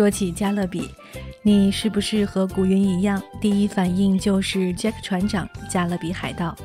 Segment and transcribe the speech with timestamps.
[0.00, 0.88] 说起加勒比，
[1.42, 6.56] 你是不是和古云一样，第一反应就是杰克船长、加勒比海盗？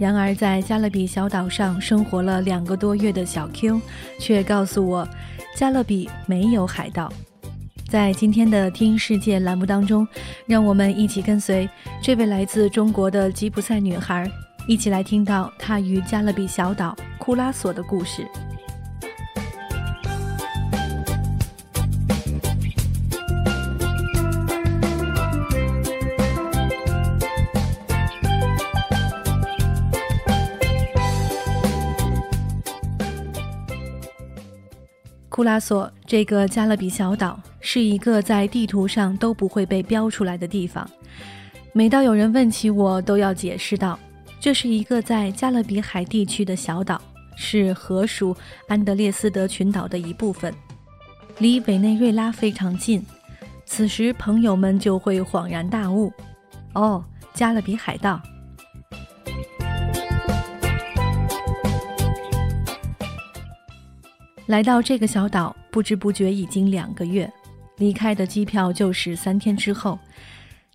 [0.00, 3.80] 然而，在加勒比小岛上生活了两个多月的小 Q，
[4.18, 5.08] 却告诉我，
[5.54, 7.08] 加勒比没有海盗。
[7.88, 10.04] 在今天的“听世界”栏目当中，
[10.44, 11.70] 让我们一起跟随
[12.02, 14.28] 这位来自中国的吉普赛女孩，
[14.66, 18.26] 一起来听到她与加勒比小岛库拉索的故事。
[35.36, 40.88] 库拉索这个加勒比小岛是一个在地图上都不会被标出来的地方。
[41.74, 43.98] 每到有人问起我，都要解释道：
[44.40, 46.98] 这是一个在加勒比海地区的小岛，
[47.36, 48.34] 是河属
[48.66, 50.54] 安德烈斯德群岛的一部分，
[51.36, 53.04] 离委内瑞拉非常近。
[53.66, 56.10] 此时，朋友们就会恍然大悟：
[56.72, 58.18] 哦，加勒比海盗。
[64.46, 67.30] 来到这个小岛，不知不觉已经两个月，
[67.78, 69.98] 离开的机票就是三天之后。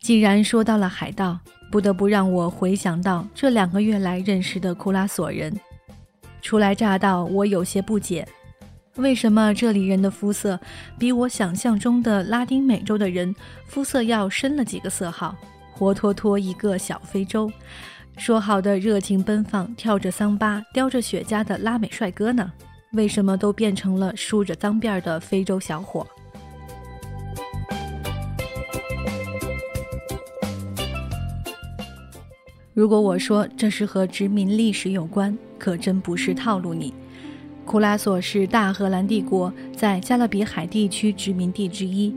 [0.00, 1.38] 既然说到了海盗，
[1.70, 5.54] 不得不让我回想到这两个月来认识的库拉索人。
[6.42, 8.26] 初来乍到，我有些不解，
[8.96, 10.58] 为什么这里人的肤色
[10.98, 13.32] 比我想象中的拉丁美洲的人
[13.66, 15.36] 肤色要深了几个色号，
[15.72, 17.48] 活脱脱一个小非洲。
[18.16, 22.50] 说好的热情奔放、跳着桑巴、叼着雪茄的拉美帅哥呢？
[22.92, 26.04] 为什么都变成了梳着脏辫的非洲小伙？
[32.74, 36.92] 如果我说这是和殖民历史有关，可真不是套路你。
[37.64, 42.12] 库拉索是大荷兰帝国在加勒比海地区殖民地之一。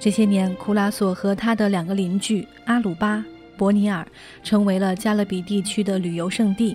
[0.00, 3.24] 这些年，库拉索和他的两个邻居阿鲁巴、
[3.56, 4.04] 伯尼尔
[4.42, 6.74] 成为了加勒比地区的旅游胜地。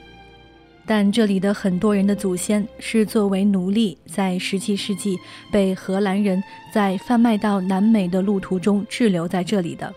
[0.87, 5.17] 但这里的很多人的祖先是作为奴隶，在17世纪
[5.51, 9.91] 被荷兰人在贩卖到南美的路途中滞留在这里的。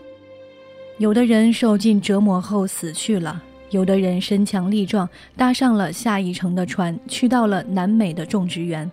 [0.97, 5.07] 有的人受尽折磨后死去了，有的人身强力壮，
[5.37, 8.91] 搭上了下一程的船，去到了南美的种植园，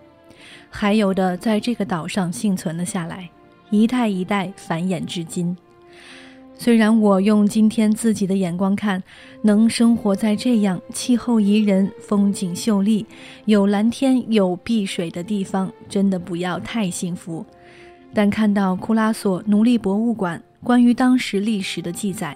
[0.69, 3.27] 还有的在这个岛上幸存了下来，
[3.71, 5.57] 一代一代繁衍至今。
[6.59, 9.01] 虽然我用今天自己的眼光看，
[9.43, 13.05] 能生活在这样气候宜人、风景秀丽、
[13.45, 17.45] 有蓝天有碧水的地方，真的不要太幸福。
[18.13, 22.35] 但看到库拉索奴隶博物馆关于当时历史的记载，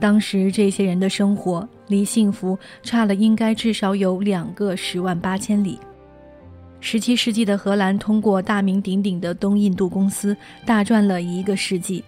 [0.00, 5.78] 当时这些人的生活离幸福差了应该至少有两个十万八千里。
[6.80, 10.36] 十七世纪的荷兰通过大名鼎鼎的东印度公司
[10.66, 12.02] 大赚了一个世纪。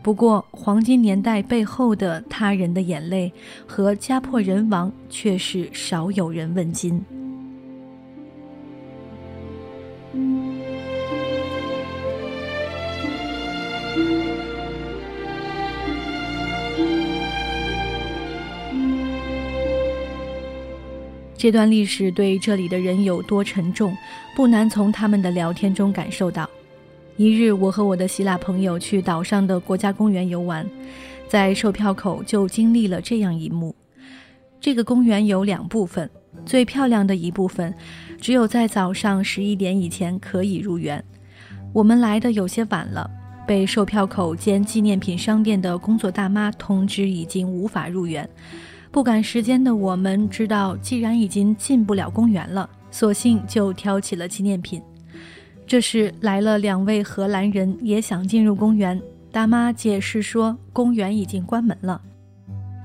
[0.00, 3.30] 不过，黄金年代背后的他人的眼泪
[3.66, 7.04] 和家破人亡，却是少有人问津。
[21.36, 23.96] 这段历史对这里的人有多沉重，
[24.34, 26.47] 不难从他们的聊天中感受到。
[27.18, 30.64] 一日，我和我的希腊朋友去岛上的国家公园游玩，
[31.26, 33.74] 在售票口就经历了这样一幕。
[34.60, 36.08] 这个公园有两部分，
[36.46, 37.74] 最漂亮的一部分，
[38.20, 41.04] 只有在早上十一点以前可以入园。
[41.72, 43.10] 我们来的有些晚了，
[43.44, 48.30] 被售票口兼纪念品商店的工作大妈通知已经无法入园。
[48.92, 54.80] 不赶时间的我们知道，既然已经进不了公园了，索性就挑起了纪念品。
[55.68, 58.98] 这时来了两位荷兰人，也想进入公园。
[59.30, 62.00] 大妈解释说，公园已经关门了。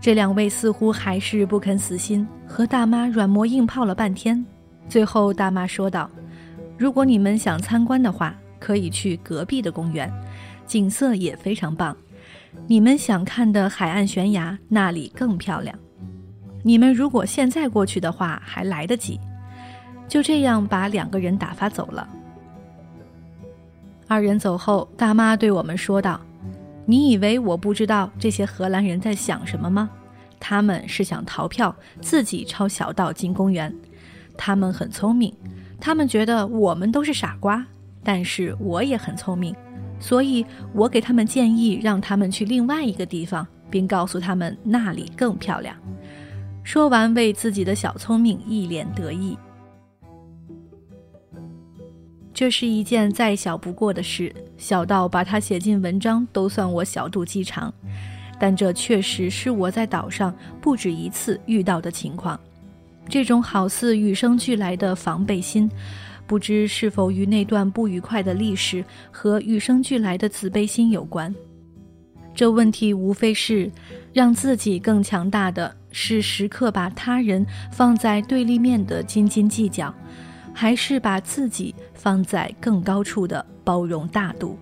[0.02, 4.46] 这两位似乎还是不肯死心，和大妈软磨硬泡了半天。
[4.90, 6.10] 最后，大妈说道
[6.78, 10.12] ：“如果你们想参观的话，可以去隔壁的公园，
[10.68, 11.96] 景色也非常棒。
[12.68, 15.74] 你们想看的海岸悬崖那里更漂亮。
[16.62, 19.18] 你们如果现在过去的话，还来得及。”
[20.06, 22.06] 就这样把两个人打发走了。
[24.14, 26.22] 二人走后，大妈对我们说道
[26.86, 29.90] ：“你以为我不知道这些荷兰人在想什么吗？
[30.40, 33.74] 他们是想逃票，自己抄小道进公园。
[34.38, 35.34] 他们很聪明，
[35.80, 37.66] 他们觉得我们都是傻瓜。
[38.04, 39.56] 但是我也很聪明，
[40.00, 45.76] 所以我给他们建议，让他们去另外一个地方，并告诉他们那里更漂亮。”
[46.64, 49.36] 说完，为自己的小聪明一脸得意。
[52.44, 57.74] 这是一件再小不过的事，小到把它写进文章都算我小肚鸡肠。
[58.38, 62.38] 但这确实是我在岛上不止一次遇到的情况。
[63.08, 65.72] 这种好似与生俱来的防备心，
[66.28, 71.34] 不知是否与那段不愉快的历史和与生俱来的自卑心有关。
[72.36, 73.72] 这问题无非是
[74.12, 79.96] 让自己更强大的是时刻把他人放在对立面的斤斤计较，
[80.54, 84.58] 还是把自己放在更高处的包容大度。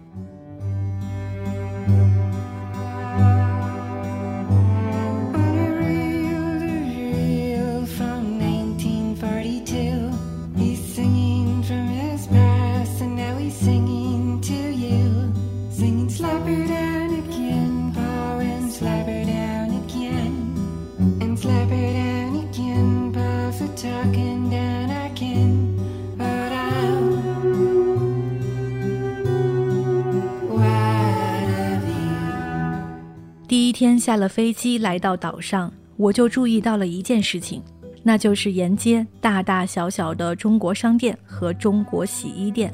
[33.81, 37.63] 天下了飞机来到岛上，我就注意到了一件事情，
[38.03, 42.71] 那就是沿街大大小小的中国商店和中国洗衣店。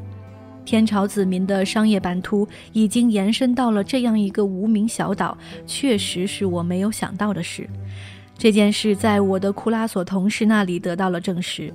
[0.66, 7.66] 天朝子民的商业版图已经延伸到了这样一个无名小岛，确实是我没有想到的事。
[8.38, 11.72] 这件事在我的库拉索同事那里得到了证实。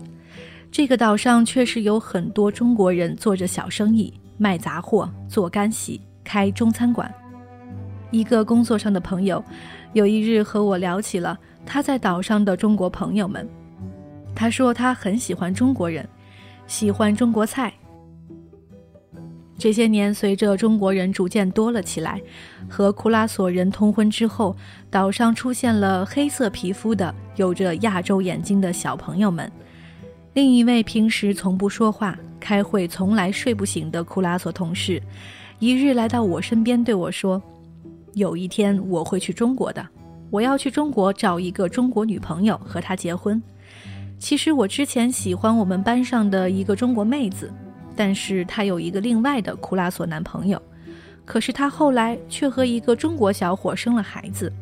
[0.71, 7.11] 这个岛上确实有很多中国人做着小生意，卖杂货、做干洗、开中餐馆。
[8.13, 9.43] 一个工作上的朋友，
[9.95, 11.37] 有一日和我聊起了
[11.67, 13.49] 他在岛上的中国朋友们。
[14.35, 16.09] 他说他很喜欢中国人，
[16.67, 17.73] 喜欢中国菜。
[19.59, 22.21] 这些年，随着中国人逐渐多了起来，
[22.69, 24.57] 和库拉索人通婚之后，
[24.91, 29.51] 岛上出现了黑色皮肤的、有着亚洲眼睛的小朋友们。
[30.35, 35.01] 另一位平时从不说话、开会从来睡不醒的库拉索同事，
[35.59, 37.41] 一日来到我身边对我说。
[38.15, 39.87] 有一天我会去中国的，
[40.31, 43.43] 我要去中国找一个中国女朋友和她结婚。
[44.19, 47.53] 其实我之前喜欢我们班上的一个中国妹子，
[47.97, 50.61] 但是她有一个另外的库拉索男朋友，
[51.25, 54.53] 可是她后来却和一个中国小伙生了孩子。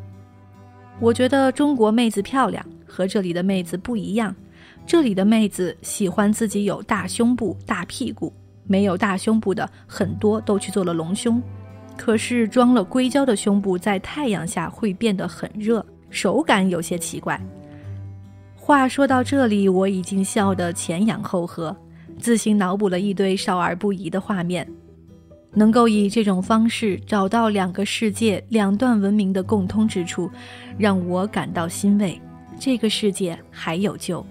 [0.99, 4.35] 我觉得中国妹子漂亮，和这里的妹子不一样。
[4.87, 8.32] 这里的妹子喜欢自己有大胸部、大屁股，
[8.64, 11.41] 没有大胸部的很多都去做了隆胸。
[12.00, 17.38] 可是装了硅胶的胸部在太阳下会变得很热，手感有些奇怪。
[18.56, 21.76] 话说到这里，我已经笑得前仰后合，
[22.19, 24.67] 自行脑补了一堆少儿不宜的画面。
[25.52, 30.31] 能够以这种方式找到两个世界、两段文明的共通之处，
[30.79, 32.19] 让我感到欣慰。
[32.58, 34.25] 这个世界还有救。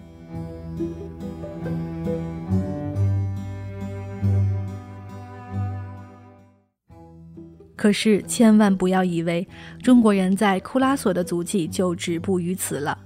[7.80, 9.48] 可是，千万不要以为
[9.82, 12.98] 中国人在库拉索的足迹就止步于此了。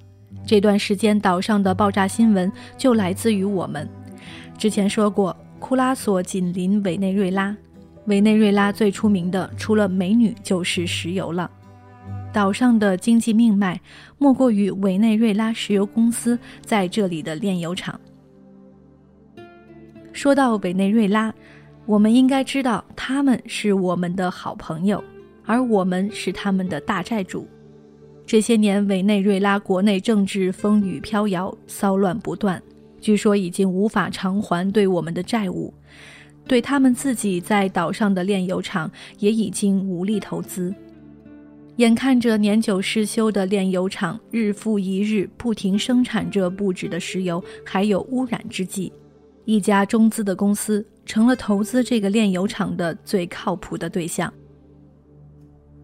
[0.48, 3.88] 这段时间岛上的爆炸新闻就来自于我们。
[4.58, 7.56] 之前说过，库拉索紧邻委内瑞拉，
[8.08, 11.52] 委内瑞拉最出名的除了美女就是石油了。
[12.34, 13.80] 岛上的经济命脉
[14.18, 18.02] 莫过于委内瑞拉石油公司在这里的炼油厂。
[20.14, 21.32] 说到委内瑞拉。
[21.86, 25.04] 我们应该知道，他们是我们的好朋友，
[25.46, 27.46] 而我们是他们的大债主。
[28.26, 32.62] 这些年，委内瑞拉国内政治风雨飘摇，骚乱不断，
[33.02, 35.74] 据说已经无法偿还对我们的债务，
[36.48, 40.74] 对他们自己在岛上的炼油厂也已经无力投资。
[41.76, 48.94] 眼看着年久失修的炼油厂日复一日不停生产着不止的石油，还有污染之际，
[49.44, 50.86] 一家中资的公司。
[51.06, 54.32] 成了投资这个炼油厂的最靠谱的对象。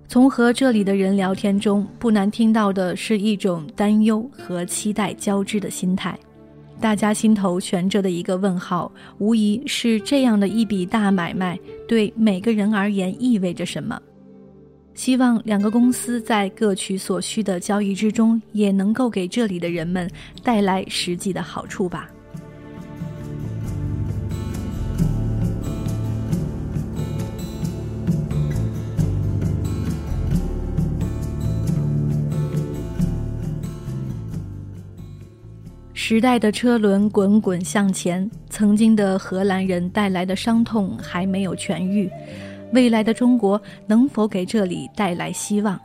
[0.08, 6.18] 从和这里的人聊天中，不难听到的是一种担忧和期待交织的心态。
[6.82, 14.02] 大家心头悬着的一个问号，无疑是这样的一笔大买卖对每个人而言意味着什么。
[14.96, 20.10] 希望两个公司在各取所需的交易之中，也能够给这里的人们
[20.42, 22.10] 带来实际的好处吧。
[36.10, 42.10] 时代的车轮滚滚向前，曾经的荷兰人带来的伤痛还没有痊愈，
[42.74, 45.80] 未来的中国能否给这里带来希望？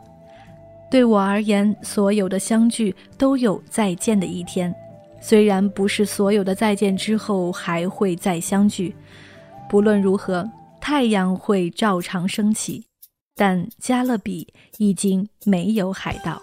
[0.91, 4.75] 对我而言，所有的相聚都有再见的一天，
[5.21, 8.97] 虽然不是所有的再见之后还会再相聚。
[9.69, 10.51] 不论如何，
[10.81, 12.83] 太阳会照常升起，
[13.37, 16.41] 但加勒比已经没有海盗。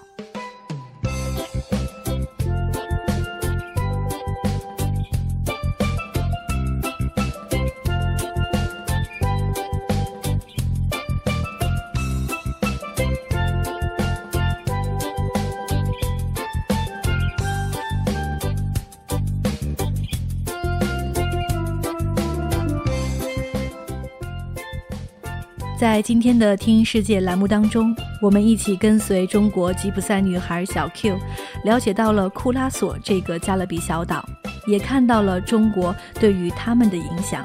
[25.81, 31.17] 在今天的“听世界”栏目当中，我们一起跟随中国吉普赛女孩小 Q，
[31.63, 34.23] 了解到了库拉索这个加勒比小岛，
[34.67, 37.43] 也看到了中国对于他们的影响。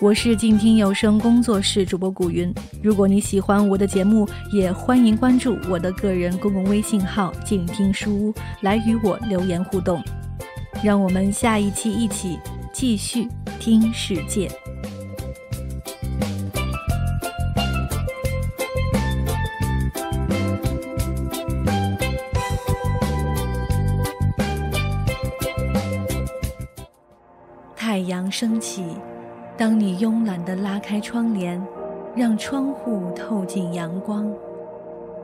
[0.00, 10.00] 我是静听有声工作室主播古云，如果你喜欢我的节目，也欢迎关注我的个人公共微信号“静听书屋”来与我留言互动。
[10.80, 12.38] 让我们下一期一起
[12.72, 13.26] 继续
[13.58, 14.48] 听世界。
[28.00, 28.82] 太阳升起，
[29.58, 31.62] 当你慵懒地拉开窗帘，
[32.16, 34.26] 让窗户透进阳光。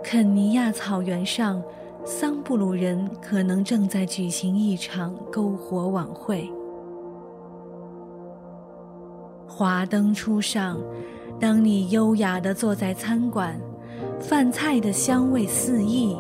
[0.04, 1.62] 肯尼亚草原上，
[2.04, 6.52] 桑布鲁人可能正在举行一场篝火晚会。
[9.48, 10.78] 华灯初上，
[11.40, 13.58] 当你优雅地坐在餐馆，
[14.20, 16.14] 饭菜的香味四溢。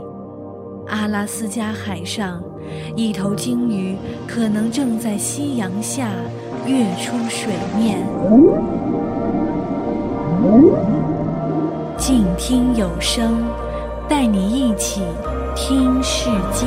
[0.86, 2.42] 阿拉斯加海上，
[2.96, 3.94] 一头鲸鱼
[4.26, 6.08] 可能正在夕阳下
[6.66, 7.98] 跃出水面。
[11.96, 13.44] 静听有声，
[14.08, 15.02] 带你一起
[15.54, 16.66] 听世界。